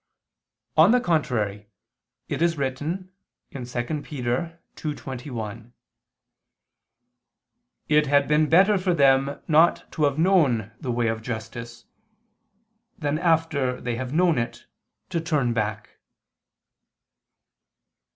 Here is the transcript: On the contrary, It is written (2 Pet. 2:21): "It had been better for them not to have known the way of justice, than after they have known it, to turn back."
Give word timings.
On 0.77 0.89
the 0.89 0.99
contrary, 0.99 1.69
It 2.27 2.41
is 2.41 2.57
written 2.57 3.11
(2 3.51 3.59
Pet. 3.59 3.99
2:21): 4.01 5.71
"It 7.87 8.07
had 8.07 8.27
been 8.27 8.49
better 8.49 8.79
for 8.79 8.95
them 8.95 9.39
not 9.47 9.91
to 9.91 10.05
have 10.05 10.17
known 10.17 10.71
the 10.79 10.91
way 10.91 11.05
of 11.07 11.21
justice, 11.21 11.85
than 12.97 13.19
after 13.19 13.79
they 13.79 13.95
have 13.97 14.11
known 14.11 14.39
it, 14.39 14.65
to 15.11 15.21
turn 15.21 15.53
back." 15.53 15.97